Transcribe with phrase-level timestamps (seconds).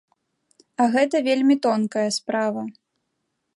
[0.85, 2.61] А гэта вельмі тонкая справа.